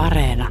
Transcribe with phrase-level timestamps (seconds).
[0.00, 0.48] Areena.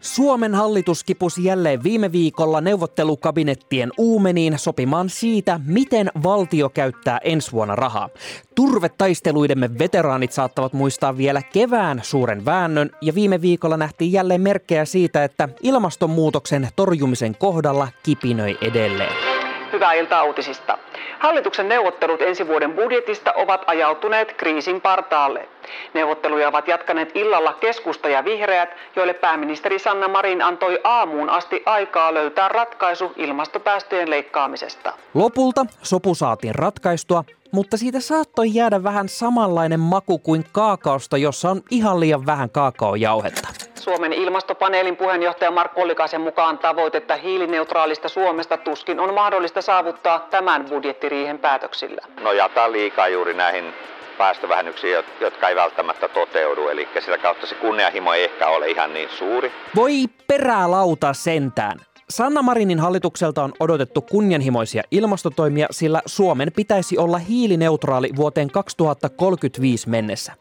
[0.00, 7.76] Suomen hallitus kipusi jälleen viime viikolla neuvottelukabinettien uumeniin sopimaan siitä, miten valtio käyttää ensi vuonna
[7.76, 8.08] rahaa.
[8.54, 15.24] Turvetaisteluidemme veteraanit saattavat muistaa vielä kevään suuren väännön ja viime viikolla nähtiin jälleen merkkejä siitä,
[15.24, 19.33] että ilmastonmuutoksen torjumisen kohdalla kipinöi edelleen.
[19.74, 20.78] Hyvää iltaa uutisista.
[21.18, 25.48] Hallituksen neuvottelut ensi vuoden budjetista ovat ajautuneet kriisin partaalle.
[25.94, 32.14] Neuvotteluja ovat jatkaneet illalla keskusta ja vihreät, joille pääministeri Sanna Marin antoi aamuun asti aikaa
[32.14, 34.92] löytää ratkaisu ilmastopäästöjen leikkaamisesta.
[35.14, 41.62] Lopulta sopu saatiin ratkaistua, mutta siitä saattoi jäädä vähän samanlainen maku kuin kaakaosta, jossa on
[41.70, 43.48] ihan liian vähän kaakaojauhetta.
[43.84, 51.38] Suomen ilmastopaneelin puheenjohtaja Markku Ollikaisen mukaan tavoitetta hiilineutraalista Suomesta tuskin on mahdollista saavuttaa tämän budjettiriihen
[51.38, 52.00] päätöksillä.
[52.20, 53.74] Nojataan liikaa juuri näihin
[54.18, 56.68] päästövähennyksiin, jotka ei välttämättä toteudu.
[56.68, 59.52] Eli sitä kautta se kunnianhimo ei ehkä ole ihan niin suuri.
[59.76, 59.92] Voi
[60.26, 61.78] perälauta sentään.
[62.10, 70.32] Sanna Marinin hallitukselta on odotettu kunnianhimoisia ilmastotoimia, sillä Suomen pitäisi olla hiilineutraali vuoteen 2035 mennessä.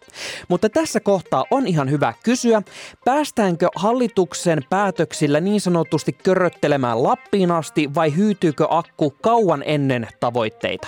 [0.48, 2.62] Mutta tässä kohtaa on ihan hyvä kysyä,
[3.06, 10.88] päästäänkö hallituksen päätöksillä niin sanotusti köröttelemään Lappiin asti vai hyytyykö akku kauan ennen tavoitteita?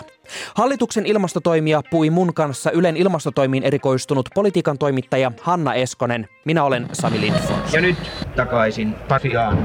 [0.55, 6.27] Hallituksen ilmastotoimia pui mun kanssa Ylen ilmastotoimiin erikoistunut politiikan toimittaja Hanna Eskonen.
[6.45, 7.73] Minä olen Sami Lindfors.
[7.73, 7.97] Ja nyt
[8.35, 9.57] takaisin Pasiaan.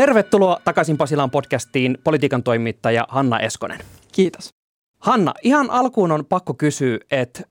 [0.00, 3.80] Tervetuloa takaisin Pasilaan podcastiin politiikan toimittaja Hanna Eskonen.
[4.12, 4.54] Kiitos.
[4.98, 7.42] Hanna, ihan alkuun on pakko kysyä, että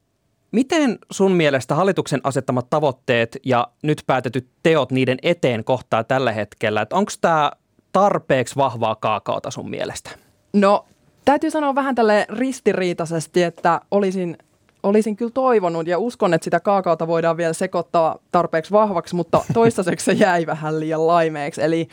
[0.52, 6.86] miten sun mielestä hallituksen asettamat tavoitteet ja nyt päätetyt teot niiden eteen kohtaa tällä hetkellä?
[6.94, 7.52] Onko tämä
[7.92, 10.10] tarpeeksi vahvaa kaakaota sun mielestä?
[10.54, 10.86] No
[11.26, 14.38] täytyy sanoa vähän tälle ristiriitaisesti, että olisin
[14.84, 20.06] olisin kyllä toivonut ja uskon, että sitä kaakaota voidaan vielä sekoittaa tarpeeksi vahvaksi, mutta toistaiseksi
[20.06, 21.64] se jäi vähän liian laimeeksi.
[21.64, 21.88] Eli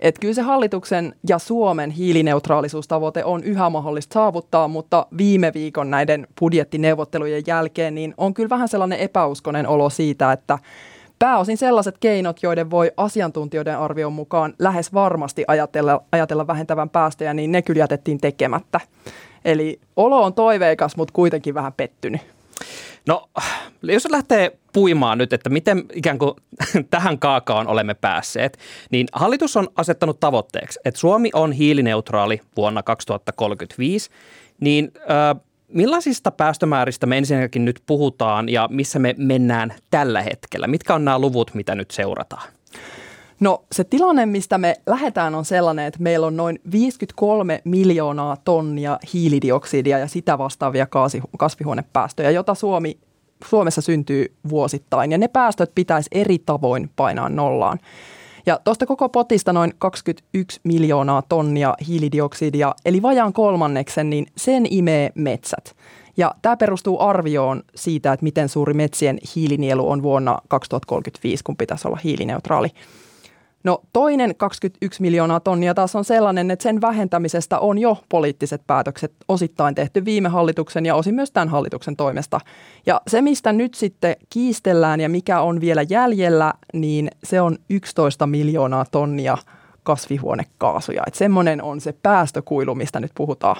[0.00, 6.26] että kyllä se hallituksen ja Suomen hiilineutraalisuustavoite on yhä mahdollista saavuttaa, mutta viime viikon näiden
[6.40, 10.58] budjettineuvottelujen jälkeen niin on kyllä vähän sellainen epäuskonen olo siitä, että
[11.18, 17.52] pääosin sellaiset keinot, joiden voi asiantuntijoiden arvion mukaan lähes varmasti ajatella, ajatella vähentävän päästöjä, niin
[17.52, 18.80] ne kyllä jätettiin tekemättä.
[19.44, 22.20] Eli olo on toiveikas, mutta kuitenkin vähän pettynyt.
[23.06, 23.30] No,
[23.82, 26.34] jos lähtee puimaan nyt, että miten ikään kuin
[26.90, 28.58] tähän kaakaon olemme päässeet,
[28.90, 34.10] niin hallitus on asettanut tavoitteeksi, että Suomi on hiilineutraali vuonna 2035,
[34.60, 40.66] niin äh, millaisista päästömääristä me ensinnäkin nyt puhutaan ja missä me mennään tällä hetkellä?
[40.66, 42.48] Mitkä on nämä luvut, mitä nyt seurataan?
[43.42, 48.98] No se tilanne, mistä me lähdetään on sellainen, että meillä on noin 53 miljoonaa tonnia
[49.14, 50.86] hiilidioksidia ja sitä vastaavia
[51.38, 52.98] kasvihuonepäästöjä, jota Suomi,
[53.48, 55.12] Suomessa syntyy vuosittain.
[55.12, 57.78] Ja ne päästöt pitäisi eri tavoin painaa nollaan.
[58.46, 65.12] Ja tuosta koko potista noin 21 miljoonaa tonnia hiilidioksidia, eli vajaan kolmanneksen, niin sen imee
[65.14, 65.76] metsät.
[66.16, 71.88] Ja tämä perustuu arvioon siitä, että miten suuri metsien hiilinielu on vuonna 2035, kun pitäisi
[71.88, 72.68] olla hiilineutraali.
[73.64, 79.12] No toinen 21 miljoonaa tonnia taas on sellainen, että sen vähentämisestä on jo poliittiset päätökset
[79.28, 82.40] osittain tehty viime hallituksen ja osin myös tämän hallituksen toimesta.
[82.86, 88.26] Ja se, mistä nyt sitten kiistellään ja mikä on vielä jäljellä, niin se on 11
[88.26, 89.38] miljoonaa tonnia
[89.82, 91.02] kasvihuonekaasuja.
[91.06, 93.56] Että semmoinen on se päästökuilu, mistä nyt puhutaan.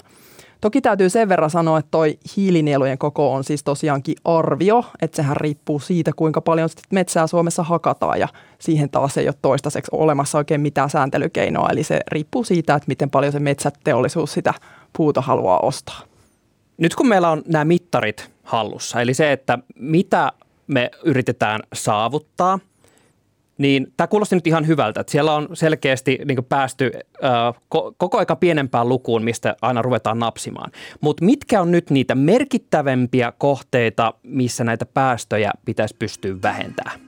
[0.62, 5.36] Toki täytyy sen verran sanoa, että toi hiilinielujen koko on siis tosiaankin arvio, että sehän
[5.36, 8.28] riippuu siitä, kuinka paljon metsää Suomessa hakataan ja
[8.58, 11.68] siihen taas ei ole toistaiseksi olemassa oikein mitään sääntelykeinoa.
[11.70, 14.54] Eli se riippuu siitä, että miten paljon se metsäteollisuus sitä
[14.96, 16.00] puuta haluaa ostaa.
[16.76, 20.32] Nyt kun meillä on nämä mittarit hallussa, eli se, että mitä
[20.66, 22.58] me yritetään saavuttaa–
[23.62, 26.90] niin tämä kuulosti nyt ihan hyvältä, että siellä on selkeästi niin päästy
[27.24, 27.62] äh,
[27.96, 30.70] koko aika pienempään lukuun, mistä aina ruvetaan napsimaan.
[31.00, 37.00] Mutta mitkä on nyt niitä merkittävämpiä kohteita, missä näitä päästöjä pitäisi pystyä vähentämään?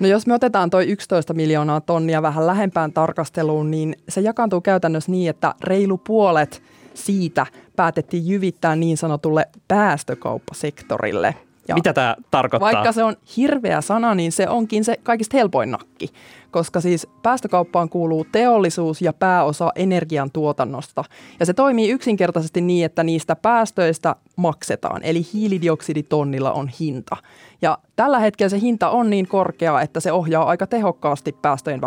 [0.00, 5.10] No jos me otetaan tuo 11 miljoonaa tonnia vähän lähempään tarkasteluun, niin se jakaantuu käytännössä
[5.10, 6.62] niin, että reilu puolet
[6.94, 7.46] siitä
[7.76, 11.34] päätettiin jyvittää niin sanotulle päästökauppasektorille–
[11.68, 12.72] Ja Mitä tämä tarkoittaa?
[12.72, 16.08] Vaikka se on hirveä sana, niin se onkin se kaikista helpoin nakki,
[16.50, 21.04] koska siis päästökauppaan kuuluu teollisuus ja pääosa energiantuotannosta.
[21.40, 27.16] Ja se toimii yksinkertaisesti niin, että niistä päästöistä maksetaan, eli hiilidioksiditonnilla on hinta.
[27.62, 31.80] Ja tällä hetkellä se hinta on niin korkea, että se ohjaa aika tehokkaasti päästöjen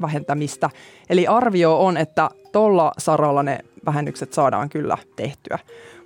[0.00, 0.70] vähentämistä.
[1.10, 5.58] Eli arvio on, että tuolla saralla ne vähennykset saadaan kyllä tehtyä.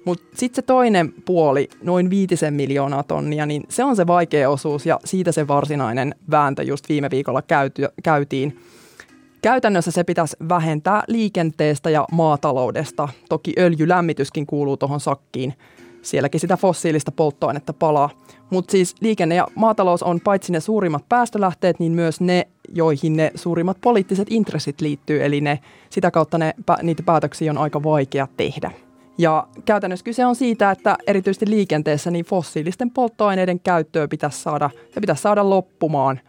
[0.04, 4.86] Mutta sitten se toinen puoli, noin viitisen miljoonaa tonnia, niin se on se vaikea osuus
[4.86, 8.58] ja siitä se varsinainen vääntö just viime viikolla käyty, käytiin.
[9.42, 13.08] Käytännössä se pitäisi vähentää liikenteestä ja maataloudesta.
[13.28, 15.54] Toki öljylämmityskin kuuluu tuohon sakkiin.
[16.02, 18.10] Sielläkin sitä fossiilista polttoainetta palaa.
[18.50, 23.30] Mutta siis liikenne ja maatalous on paitsi ne suurimmat päästölähteet, niin myös ne, joihin ne
[23.34, 25.24] suurimmat poliittiset intressit liittyy.
[25.24, 25.58] Eli ne,
[25.90, 28.70] sitä kautta ne, niitä päätöksiä on aika vaikea tehdä.
[29.18, 35.00] Ja käytännössä kyse on siitä, että erityisesti liikenteessä niin fossiilisten polttoaineiden käyttöä pitäisi saada, se
[35.00, 36.20] pitäisi saada loppumaan.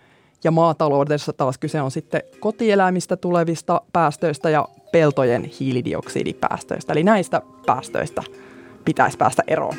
[0.43, 6.93] Ja maataloudessa taas kyse on sitten kotieläimistä tulevista päästöistä ja peltojen hiilidioksidipäästöistä.
[6.93, 8.23] Eli näistä päästöistä
[8.85, 9.75] pitäisi päästä eroon.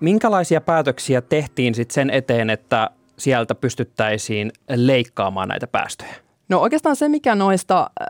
[0.00, 6.27] Minkälaisia päätöksiä tehtiin sitten sen eteen, että sieltä pystyttäisiin leikkaamaan näitä päästöjä?
[6.48, 8.06] No oikeastaan se, mikä noista äh,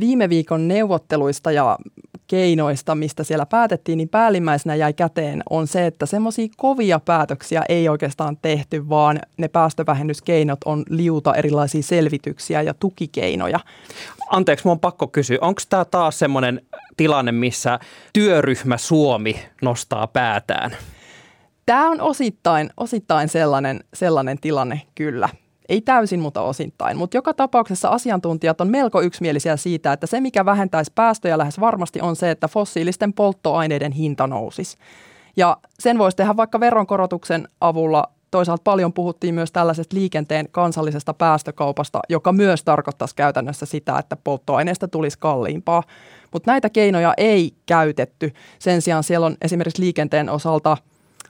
[0.00, 1.78] viime viikon neuvotteluista ja
[2.26, 7.88] keinoista, mistä siellä päätettiin, niin päällimmäisenä jäi käteen on se, että semmoisia kovia päätöksiä ei
[7.88, 13.60] oikeastaan tehty, vaan ne päästövähennyskeinot on liuta erilaisia selvityksiä ja tukikeinoja.
[14.30, 16.60] Anteeksi, mun on pakko kysyä, onko tämä taas semmoinen
[16.96, 17.78] tilanne, missä
[18.12, 20.76] työryhmä Suomi nostaa päätään?
[21.66, 25.28] Tämä on osittain, osittain sellainen, sellainen tilanne kyllä.
[25.68, 26.96] Ei täysin, mutta osittain.
[26.96, 32.00] Mutta joka tapauksessa asiantuntijat on melko yksimielisiä siitä, että se mikä vähentäisi päästöjä lähes varmasti
[32.00, 34.76] on se, että fossiilisten polttoaineiden hinta nousisi.
[35.36, 38.04] Ja sen voisi tehdä vaikka veronkorotuksen avulla.
[38.30, 44.88] Toisaalta paljon puhuttiin myös tällaisesta liikenteen kansallisesta päästökaupasta, joka myös tarkoittaisi käytännössä sitä, että polttoaineesta
[44.88, 45.82] tulisi kalliimpaa.
[46.32, 48.32] Mutta näitä keinoja ei käytetty.
[48.58, 50.76] Sen sijaan siellä on esimerkiksi liikenteen osalta–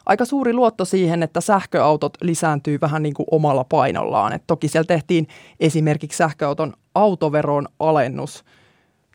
[0.07, 4.33] aika suuri luotto siihen, että sähköautot lisääntyy vähän niin kuin omalla painollaan.
[4.33, 5.29] Et toki siellä tehtiin
[5.61, 8.45] esimerkiksi sähköauton autoveron alennus.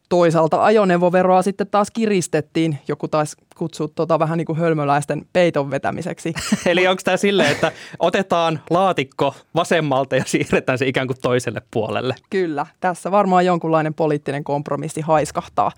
[0.10, 2.80] Toisaalta ajoneuvoveroa sitten taas kiristettiin.
[2.88, 6.34] Joku taisi kutsua tuota vähän niin kuin hölmöläisten peiton vetämiseksi.
[6.66, 12.16] Eli onko tämä silleen, että otetaan laatikko vasemmalta ja siirretään se ikään kuin toiselle puolelle?
[12.30, 12.66] Kyllä.
[12.80, 15.72] Tässä varmaan jonkunlainen poliittinen kompromissi haiskahtaa.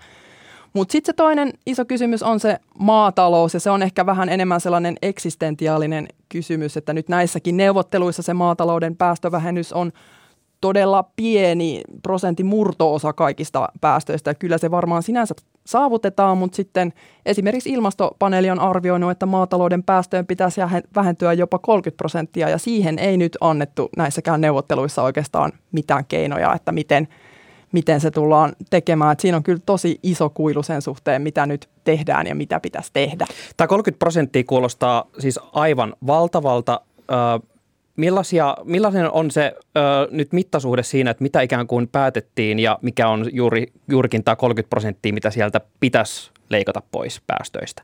[0.72, 4.60] Mutta sitten se toinen iso kysymys on se maatalous, ja se on ehkä vähän enemmän
[4.60, 9.92] sellainen eksistentiaalinen kysymys, että nyt näissäkin neuvotteluissa se maatalouden päästövähennys on
[10.60, 14.34] todella pieni prosentti murtoosa kaikista päästöistä.
[14.34, 15.34] Kyllä se varmaan sinänsä
[15.66, 16.92] saavutetaan, mutta sitten
[17.26, 20.60] esimerkiksi ilmastopaneeli on arvioinut, että maatalouden päästöjen pitäisi
[20.94, 26.72] vähentyä jopa 30 prosenttia, ja siihen ei nyt annettu näissäkään neuvotteluissa oikeastaan mitään keinoja, että
[26.72, 27.08] miten–
[27.72, 29.12] miten se tullaan tekemään.
[29.12, 32.90] Et siinä on kyllä tosi iso kuilu sen suhteen, mitä nyt tehdään ja mitä pitäisi
[32.92, 33.26] tehdä.
[33.56, 36.80] Tämä 30 prosenttia kuulostaa siis aivan valtavalta.
[37.96, 39.80] millaisia, millainen on se ö,
[40.10, 44.70] nyt mittasuhde siinä, että mitä ikään kuin päätettiin ja mikä on juuri, juurikin tämä 30
[44.70, 47.82] prosenttia, mitä sieltä pitäisi leikata pois päästöistä?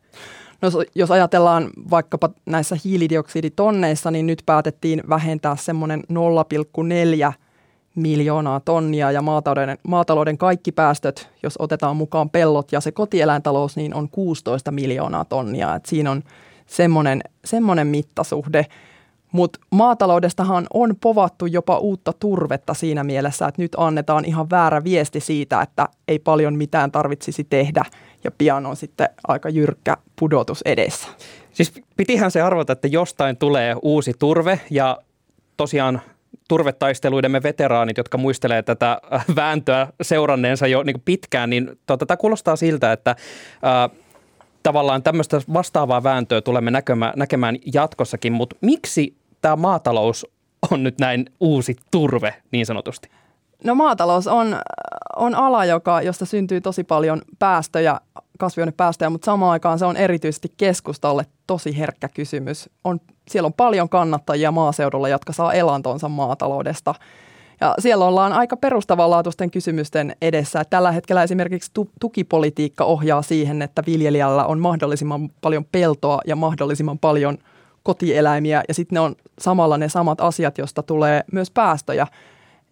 [0.63, 6.03] No jos ajatellaan vaikkapa näissä hiilidioksiditonneissa, niin nyt päätettiin vähentää semmoinen
[7.29, 7.33] 0,4
[7.97, 13.95] miljoonaa tonnia ja maatalouden, maatalouden kaikki päästöt, jos otetaan mukaan pellot ja se kotieläintalous, niin
[13.95, 15.75] on 16 miljoonaa tonnia.
[15.75, 16.23] Et siinä on
[16.67, 18.67] semmoinen, semmoinen mittasuhde.
[19.33, 25.21] Mutta maataloudestahan on povattu jopa uutta turvetta siinä mielessä, että nyt annetaan ihan väärä viesti
[25.21, 27.85] siitä, että ei paljon mitään tarvitsisi tehdä
[28.25, 31.09] ja pian on sitten aika jyrkkä pudotus edessä.
[31.53, 34.99] Siis pitihän se arvata, että jostain tulee uusi turve ja
[35.57, 36.01] tosiaan
[36.49, 42.57] turvetaisteluidemme veteraanit, jotka muistelee tätä äh, vääntöä seuranneensa jo niin pitkään, niin tota, tämä kuulostaa
[42.57, 43.17] siltä, että
[43.63, 43.91] ää, äh,
[44.63, 50.27] tavallaan tämmöistä vastaavaa vääntöä tulemme näkemään, näkemään jatkossakin, mutta miksi tämä maatalous
[50.71, 53.09] on nyt näin uusi turve niin sanotusti?
[53.65, 54.57] No maatalous on,
[55.17, 58.01] on ala, joka, josta syntyy tosi paljon päästöjä,
[58.39, 62.71] kasvihuonepäästöjä, mutta samaan aikaan se on erityisesti keskustalle tosi herkkä kysymys.
[62.85, 66.95] On, siellä on paljon kannattajia maaseudulla, jotka saa elantonsa maataloudesta.
[67.61, 70.65] Ja siellä ollaan aika perustavanlaatuisten kysymysten edessä.
[70.65, 76.99] Tällä hetkellä esimerkiksi tu- tukipolitiikka ohjaa siihen, että viljelijällä on mahdollisimman paljon peltoa ja mahdollisimman
[76.99, 77.39] paljon
[77.83, 78.63] kotieläimiä.
[78.69, 82.07] Ja sitten ne on samalla ne samat asiat, joista tulee myös päästöjä.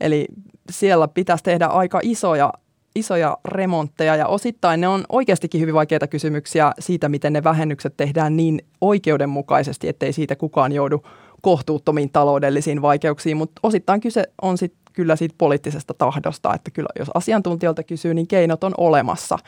[0.00, 0.26] Eli
[0.70, 2.52] siellä pitäisi tehdä aika isoja
[2.94, 8.36] isoja remontteja ja osittain ne on oikeastikin hyvin vaikeita kysymyksiä siitä, miten ne vähennykset tehdään
[8.36, 11.02] niin oikeudenmukaisesti, ettei siitä kukaan joudu
[11.42, 17.10] kohtuuttomiin taloudellisiin vaikeuksiin, mutta osittain kyse on sit kyllä siitä poliittisesta tahdosta, että kyllä jos
[17.14, 19.38] asiantuntijoilta kysyy, niin keinot on olemassa.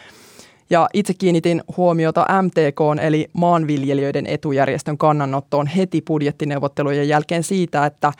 [0.70, 8.12] Ja itse kiinnitin huomiota MTK, eli maanviljelijöiden etujärjestön kannanottoon heti budjettineuvottelujen jälkeen siitä, että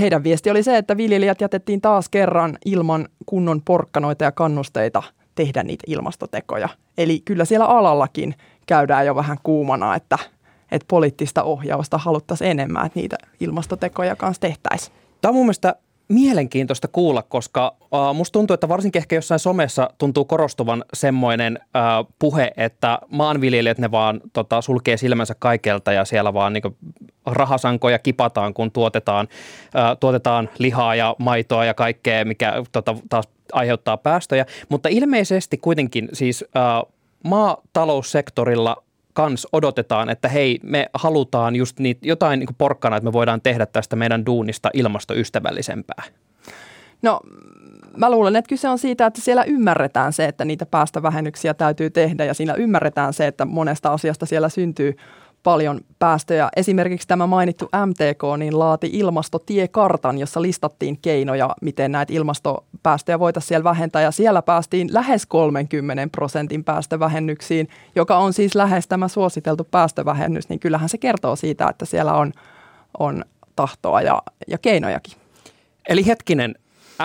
[0.00, 5.02] heidän viesti oli se, että viljelijät jätettiin taas kerran ilman kunnon porkkanoita ja kannusteita
[5.34, 6.68] tehdä niitä ilmastotekoja.
[6.98, 8.34] Eli kyllä siellä alallakin
[8.66, 10.18] käydään jo vähän kuumana, että,
[10.72, 14.96] että poliittista ohjausta haluttaisiin enemmän, että niitä ilmastotekoja kanssa tehtäisiin.
[15.20, 15.74] Tämä on mun mielestä
[16.08, 22.14] mielenkiintoista kuulla, koska uh, musta tuntuu, että varsinkin ehkä jossain somessa tuntuu korostuvan semmoinen uh,
[22.18, 26.76] puhe, että maanviljelijät ne vaan tota, sulkee silmänsä kaikelta ja siellä vaan niin
[27.26, 33.96] rahasankoja kipataan, kun tuotetaan, uh, tuotetaan lihaa ja maitoa ja kaikkea, mikä tota, taas aiheuttaa
[33.96, 34.46] päästöjä.
[34.68, 36.92] Mutta ilmeisesti kuitenkin siis uh,
[37.24, 38.83] maataloussektorilla
[39.14, 43.66] kans odotetaan, että hei, me halutaan just niitä, jotain niin porkkana, että me voidaan tehdä
[43.66, 46.02] tästä meidän duunista ilmastoystävällisempää?
[47.02, 47.20] No
[47.96, 52.24] mä luulen, että kyse on siitä, että siellä ymmärretään se, että niitä päästövähennyksiä täytyy tehdä
[52.24, 54.96] ja siinä ymmärretään se, että monesta asiasta siellä syntyy
[55.44, 56.48] paljon päästöjä.
[56.56, 63.64] Esimerkiksi tämä mainittu MTK niin laati ilmastotiekartan, jossa listattiin keinoja, miten näitä ilmastopäästöjä voitaisiin siellä
[63.64, 64.02] vähentää.
[64.02, 70.48] Ja siellä päästiin lähes 30 prosentin päästövähennyksiin, joka on siis lähes tämä suositeltu päästövähennys.
[70.48, 72.32] Niin kyllähän se kertoo siitä, että siellä on,
[72.98, 73.24] on
[73.56, 75.18] tahtoa ja, ja keinojakin.
[75.88, 76.54] Eli hetkinen,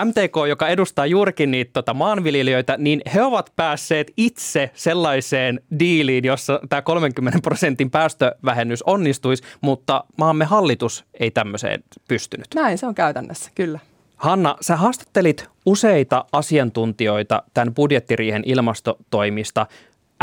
[0.04, 6.60] MTK, joka edustaa juurikin niitä tota, maanviljelijöitä, niin he ovat päässeet itse sellaiseen diiliin, jossa
[6.68, 12.46] tämä 30 prosentin päästövähennys onnistuisi, mutta maamme hallitus ei tämmöiseen pystynyt.
[12.54, 13.78] Näin se on käytännössä, kyllä.
[14.16, 19.66] Hanna, sä haastattelit useita asiantuntijoita tämän budjettiriihen ilmastotoimista.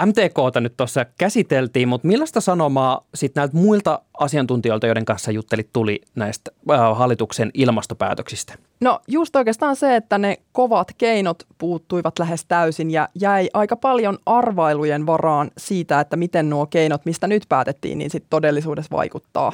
[0.05, 6.01] MTKta nyt tuossa käsiteltiin, mutta millaista sanomaa sitten näiltä muilta asiantuntijoilta, joiden kanssa juttelit, tuli
[6.15, 8.53] näistä äh, hallituksen ilmastopäätöksistä?
[8.81, 14.17] No just oikeastaan se, että ne kovat keinot puuttuivat lähes täysin ja jäi aika paljon
[14.25, 19.53] arvailujen varaan siitä, että miten nuo keinot, mistä nyt päätettiin, niin sitten todellisuudessa vaikuttaa.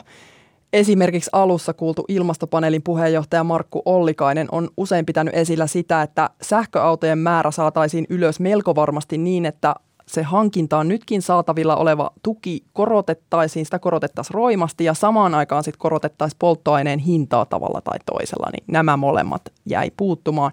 [0.73, 7.51] Esimerkiksi alussa kuultu ilmastopaneelin puheenjohtaja Markku Ollikainen on usein pitänyt esillä sitä, että sähköautojen määrä
[7.51, 14.33] saataisiin ylös melko varmasti niin, että se hankintaan nytkin saatavilla oleva tuki korotettaisiin, sitä korotettaisiin
[14.33, 19.91] roimasti ja samaan aikaan sitten korotettaisiin polttoaineen hintaa tavalla tai toisella, niin nämä molemmat jäi
[19.97, 20.51] puuttumaan.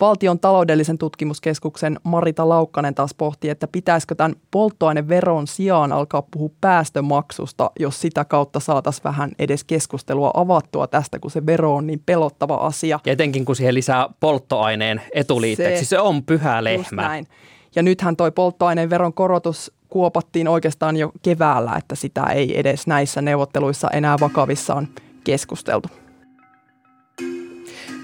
[0.00, 7.70] Valtion taloudellisen tutkimuskeskuksen Marita Laukkanen taas pohti, että pitäisikö tämän polttoaineveron sijaan alkaa puhua päästömaksusta,
[7.78, 12.54] jos sitä kautta saataisiin vähän edes keskustelua avattua tästä, kun se vero on niin pelottava
[12.54, 13.00] asia.
[13.06, 17.02] Ja etenkin kun siihen lisää polttoaineen etuliitteeksi, se, se on pyhä lehmä.
[17.02, 17.26] näin.
[17.76, 23.22] Ja nythän toi polttoaineen veron korotus kuopattiin oikeastaan jo keväällä, että sitä ei edes näissä
[23.22, 24.88] neuvotteluissa enää vakavissaan
[25.24, 25.88] keskusteltu.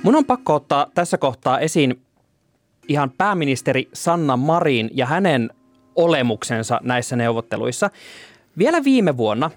[0.03, 2.03] Mun on pakko ottaa tässä kohtaa esiin
[2.89, 5.51] ihan pääministeri Sanna Marin ja hänen
[5.97, 7.91] olemuksensa näissä neuvotteluissa.
[8.59, 9.51] Vielä viime vuonna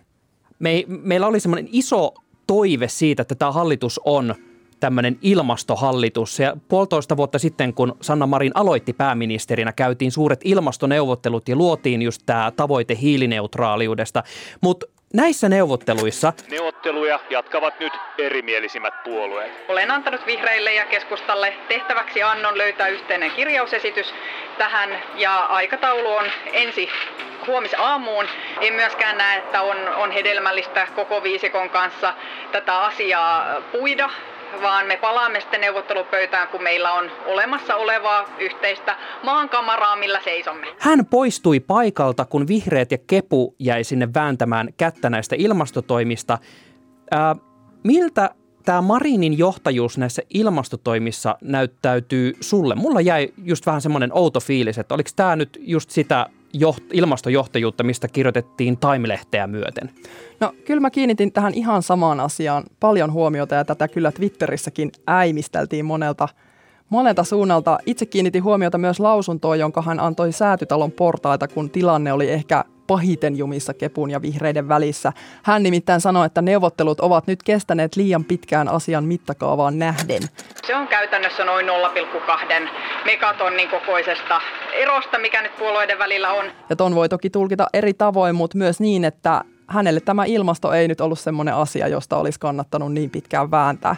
[0.59, 2.13] me, meillä oli semmoinen iso
[2.47, 4.35] toive siitä, että tämä hallitus on–
[4.83, 6.39] tämmöinen ilmastohallitus.
[6.39, 12.21] Ja puolitoista vuotta sitten, kun Sanna Marin aloitti pääministerinä, käytiin suuret ilmastoneuvottelut ja luotiin just
[12.25, 14.23] tämä tavoite hiilineutraaliudesta.
[14.61, 16.33] Mutta näissä neuvotteluissa...
[16.49, 19.51] Neuvotteluja jatkavat nyt erimielisimmät puolueet.
[19.67, 24.13] Olen antanut vihreille ja keskustalle tehtäväksi annon löytää yhteinen kirjausesitys
[24.57, 26.89] tähän ja aikataulu on ensi
[27.47, 28.25] huomisaamuun.
[28.61, 32.13] En myöskään näe, että on, on hedelmällistä koko viisikon kanssa
[32.51, 34.09] tätä asiaa puida
[34.61, 40.67] vaan me palaamme sitten neuvottelupöytään, kun meillä on olemassa olevaa yhteistä maankamaraa, millä seisomme.
[40.79, 46.37] Hän poistui paikalta, kun vihreät ja kepu jäi sinne vääntämään kättä näistä ilmastotoimista.
[47.11, 47.35] Ää,
[47.83, 48.29] miltä
[48.65, 52.75] tämä Marinin johtajuus näissä ilmastotoimissa näyttäytyy sulle?
[52.75, 56.25] Mulla jäi just vähän semmoinen outo fiilis, että oliko tämä nyt just sitä
[56.57, 59.89] joht- ilmastojohtajuutta, mistä kirjoitettiin Time-lehteä myöten?
[60.39, 65.85] No kyllä mä kiinnitin tähän ihan samaan asiaan paljon huomiota ja tätä kyllä Twitterissäkin äimisteltiin
[65.85, 66.27] monelta,
[66.89, 67.79] monelta suunnalta.
[67.85, 73.37] Itse kiinnitin huomiota myös lausuntoon, jonka hän antoi säätytalon portaita, kun tilanne oli ehkä pahiten
[73.37, 75.13] jumissa kepun ja vihreiden välissä.
[75.43, 80.21] Hän nimittäin sanoi, että neuvottelut ovat nyt kestäneet liian pitkään asian mittakaavaan nähden.
[80.65, 82.69] Se on käytännössä noin 0,2
[83.05, 84.41] megatonnin kokoisesta
[84.73, 86.45] erosta, mikä nyt puolueiden välillä on.
[86.69, 90.87] Ja ton voi toki tulkita eri tavoin, mutta myös niin, että hänelle tämä ilmasto ei
[90.87, 93.95] nyt ollut semmoinen asia, josta olisi kannattanut niin pitkään vääntää.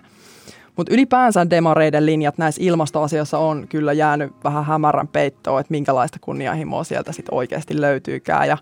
[0.76, 6.84] Mutta ylipäänsä demareiden linjat näissä ilmastoasioissa on kyllä jäänyt vähän hämärän peittoon, että minkälaista kunnianhimoa
[6.84, 8.48] sieltä sitten oikeasti löytyykään.
[8.48, 8.58] Ja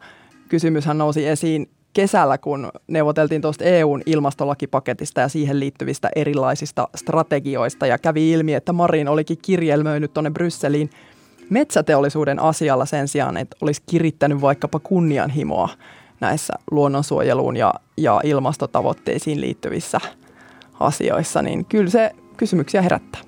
[0.53, 7.87] kysymyshän nousi esiin kesällä, kun neuvoteltiin tuosta EUn ilmastolakipaketista ja siihen liittyvistä erilaisista strategioista.
[7.87, 10.89] Ja kävi ilmi, että Marin olikin kirjelmöinyt tuonne Brysseliin
[11.49, 15.69] metsäteollisuuden asialla sen sijaan, että olisi kirittänyt vaikkapa kunnianhimoa
[16.19, 19.97] näissä luonnonsuojeluun ja, ja ilmastotavoitteisiin liittyvissä
[20.79, 23.21] asioissa, niin kyllä se kysymyksiä herättää.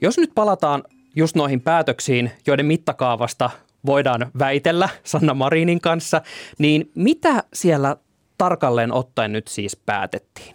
[0.00, 0.82] Jos nyt palataan
[1.18, 3.50] just noihin päätöksiin, joiden mittakaavasta
[3.86, 6.22] voidaan väitellä Sanna Marinin kanssa,
[6.58, 7.96] niin mitä siellä
[8.38, 10.54] tarkalleen ottaen nyt siis päätettiin?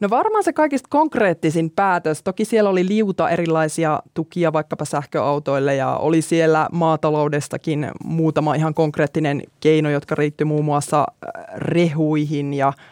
[0.00, 2.22] No varmaan se kaikista konkreettisin päätös.
[2.22, 9.42] Toki siellä oli liuta erilaisia tukia vaikkapa sähköautoille ja oli siellä maataloudestakin muutama ihan konkreettinen
[9.60, 12.72] keino, jotka riittyi muun muassa äh, rehuihin ja–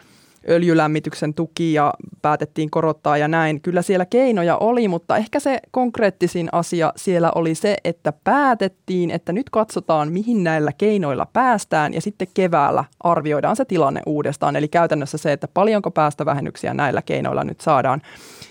[0.49, 1.93] öljylämmityksen tukia
[2.23, 3.61] päätettiin korottaa ja näin.
[3.61, 9.33] Kyllä siellä keinoja oli, mutta ehkä se konkreettisin asia siellä oli se, että päätettiin, että
[9.33, 14.57] nyt katsotaan, mihin näillä keinoilla päästään ja sitten keväällä arvioidaan se tilanne uudestaan.
[14.57, 18.03] Eli käytännössä se, että paljonko päästövähennyksiä näillä keinoilla nyt saadaan.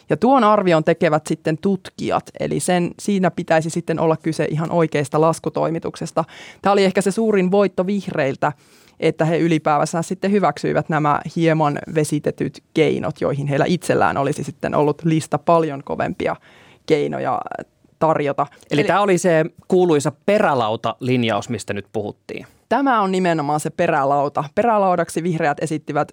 [0.10, 5.22] Ja tuon arvion tekevät sitten tutkijat, eli sen, siinä pitäisi sitten olla kyse ihan oikeista
[5.22, 6.24] laskutoimituksesta.
[6.62, 8.52] Tämä oli ehkä se suurin voitto vihreiltä,
[9.00, 15.02] että he ylipäänsä sitten hyväksyivät nämä hieman vesitetyt keinot, joihin heillä itsellään olisi sitten ollut
[15.06, 16.36] lista paljon kovempia
[16.86, 17.42] keinoja
[18.00, 18.46] tarjota.
[18.52, 22.46] Eli, Eli tämä oli se kuuluisa perälauta-linjaus, mistä nyt puhuttiin.
[22.70, 24.44] Tämä on nimenomaan se perälauta.
[24.56, 26.12] Perälaudaksi vihreät esittivät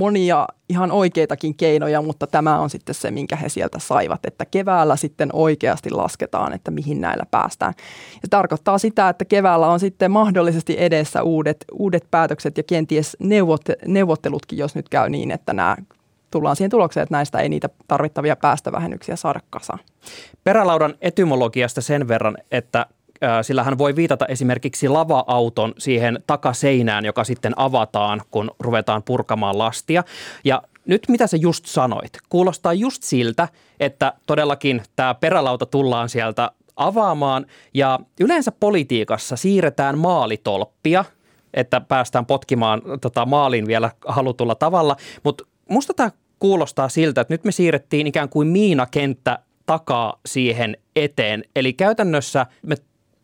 [0.00, 4.96] monia ihan oikeitakin keinoja, mutta tämä on sitten se, minkä he sieltä saivat, että keväällä
[4.96, 7.74] sitten oikeasti lasketaan, että mihin näillä päästään.
[8.14, 13.16] Ja se tarkoittaa sitä, että keväällä on sitten mahdollisesti edessä uudet, uudet päätökset ja kenties
[13.20, 15.76] neuvot, neuvottelutkin, jos nyt käy niin, että nämä
[16.30, 19.78] tullaan siihen tulokseen, että näistä ei niitä tarvittavia päästövähennyksiä saada kasaan.
[20.44, 22.86] Perälaudan etymologiasta sen verran, että
[23.42, 30.04] sillä hän voi viitata esimerkiksi lava-auton siihen takaseinään, joka sitten avataan, kun ruvetaan purkamaan lastia.
[30.44, 33.48] Ja nyt mitä sä just sanoit, kuulostaa just siltä,
[33.80, 41.04] että todellakin tämä perälauta tullaan sieltä avaamaan ja yleensä politiikassa siirretään maalitolppia,
[41.54, 47.44] että päästään potkimaan tota, maalin vielä halutulla tavalla, mutta musta tämä kuulostaa siltä, että nyt
[47.44, 51.44] me siirrettiin ikään kuin miinakenttä takaa siihen eteen.
[51.56, 52.76] Eli käytännössä me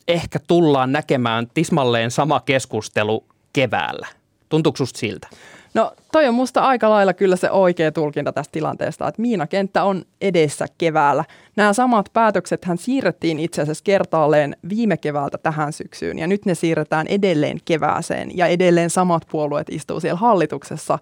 [0.09, 4.07] ehkä tullaan näkemään tismalleen sama keskustelu keväällä.
[4.49, 5.29] Tuntuuko susta siltä?
[5.75, 10.03] No toi on musta aika lailla kyllä se oikea tulkinta tästä tilanteesta, että Miina-kenttä on
[10.21, 11.25] edessä keväällä.
[11.57, 16.55] Nämä samat päätökset hän siirrettiin itse asiassa kertaalleen viime keväältä tähän syksyyn ja nyt ne
[16.55, 20.99] siirretään edelleen kevääseen ja edelleen samat puolueet istuu siellä hallituksessa.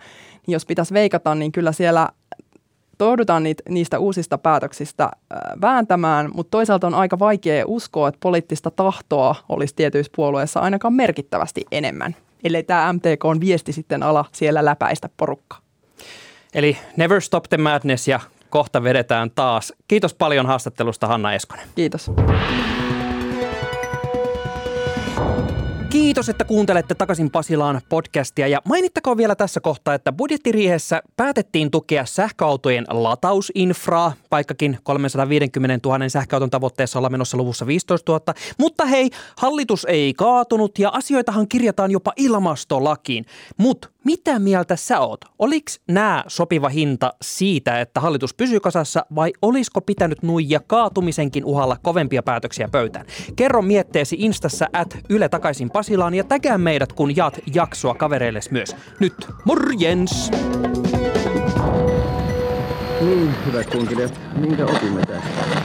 [0.46, 2.08] Jos pitäisi veikata, niin kyllä siellä
[3.00, 5.10] joudutaan niistä uusista päätöksistä
[5.60, 11.64] vääntämään, mutta toisaalta on aika vaikea uskoa, että poliittista tahtoa olisi tietyissä puolueissa ainakaan merkittävästi
[11.72, 15.58] enemmän, ellei tämä MTK on viesti sitten ala siellä läpäistä porukkaa.
[16.54, 19.72] Eli never stop the madness ja kohta vedetään taas.
[19.88, 21.68] Kiitos paljon haastattelusta Hanna Eskonen.
[21.74, 22.10] Kiitos.
[25.94, 32.04] Kiitos, että kuuntelette takaisin Pasilaan podcastia ja mainittakoon vielä tässä kohtaa, että budjettiriihessä päätettiin tukea
[32.04, 38.34] sähköautojen latausinfraa, vaikkakin 350 000 sähköauton tavoitteessa ollaan menossa luvussa 15 000.
[38.58, 43.26] Mutta hei, hallitus ei kaatunut ja asioitahan kirjataan jopa ilmastolakiin.
[43.56, 45.20] Mutta mitä mieltä sä oot?
[45.38, 51.76] Oliks nää sopiva hinta siitä, että hallitus pysyy kasassa vai olisiko pitänyt nuija kaatumisenkin uhalla
[51.82, 53.06] kovempia päätöksiä pöytään?
[53.36, 58.76] Kerro mietteesi Instassa at Yle takaisin Pasilaan ja tägää meidät, kun jaat jaksoa kavereilles myös.
[59.00, 60.30] Nyt morjens!
[63.00, 65.63] Niin, hyvät kunkilijat, minkä opimme tästä?